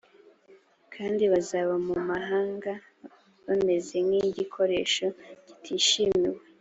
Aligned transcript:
kandi 0.93 1.23
bazaba 1.33 1.73
mu 1.85 1.95
mahanga 2.09 2.71
bameze 3.47 3.95
nk 4.05 4.13
igikoresho 4.27 5.05
kitishimiwe 5.45 6.41